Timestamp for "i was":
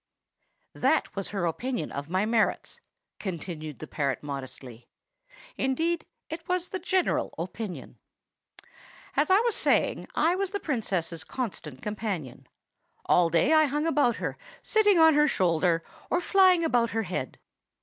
9.29-9.53, 10.15-10.49